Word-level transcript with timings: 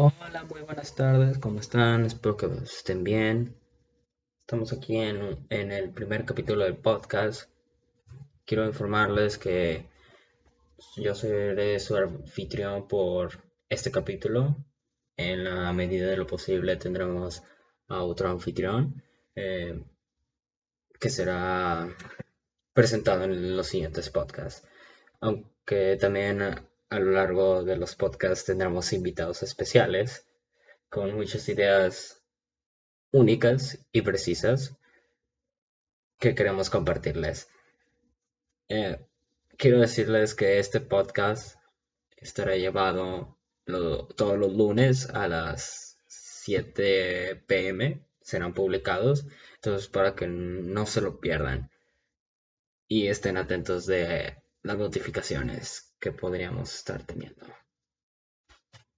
Hola, 0.00 0.44
muy 0.48 0.60
buenas 0.60 0.94
tardes, 0.94 1.38
¿cómo 1.38 1.58
están? 1.58 2.04
Espero 2.04 2.36
que 2.36 2.46
estén 2.62 3.02
bien. 3.02 3.56
Estamos 4.42 4.72
aquí 4.72 4.96
en, 4.96 5.44
en 5.50 5.72
el 5.72 5.90
primer 5.90 6.24
capítulo 6.24 6.62
del 6.62 6.76
podcast. 6.76 7.50
Quiero 8.46 8.64
informarles 8.64 9.38
que 9.38 9.88
yo 10.98 11.16
seré 11.16 11.80
su 11.80 11.96
anfitrión 11.96 12.86
por 12.86 13.42
este 13.68 13.90
capítulo. 13.90 14.54
En 15.16 15.42
la 15.42 15.72
medida 15.72 16.06
de 16.06 16.16
lo 16.16 16.28
posible 16.28 16.76
tendremos 16.76 17.42
a 17.88 18.04
otro 18.04 18.30
anfitrión 18.30 19.02
eh, 19.34 19.82
que 21.00 21.10
será 21.10 21.88
presentado 22.72 23.24
en 23.24 23.56
los 23.56 23.66
siguientes 23.66 24.10
podcasts. 24.10 24.64
Aunque 25.18 25.96
también 25.96 26.40
a 26.90 26.98
lo 26.98 27.12
largo 27.12 27.64
de 27.64 27.76
los 27.76 27.94
podcasts 27.94 28.46
tendremos 28.46 28.92
invitados 28.92 29.42
especiales 29.42 30.26
con 30.88 31.14
muchas 31.14 31.48
ideas 31.48 32.22
únicas 33.12 33.78
y 33.92 34.02
precisas 34.02 34.76
que 36.18 36.34
queremos 36.34 36.70
compartirles. 36.70 37.48
Eh, 38.68 38.98
quiero 39.56 39.80
decirles 39.80 40.34
que 40.34 40.58
este 40.58 40.80
podcast 40.80 41.58
estará 42.16 42.56
llevado 42.56 43.38
todos 43.64 44.38
los 44.38 44.52
lunes 44.54 45.10
a 45.10 45.28
las 45.28 45.98
7 46.06 47.44
pm. 47.46 48.04
Serán 48.22 48.54
publicados. 48.54 49.26
Entonces 49.56 49.88
para 49.88 50.14
que 50.14 50.26
no 50.26 50.86
se 50.86 51.00
lo 51.02 51.20
pierdan. 51.20 51.70
Y 52.88 53.08
estén 53.08 53.36
atentos 53.36 53.86
de 53.86 54.42
las 54.62 54.78
notificaciones 54.78 55.87
que 56.00 56.12
podríamos 56.12 56.74
estar 56.74 57.02
teniendo. 57.04 57.46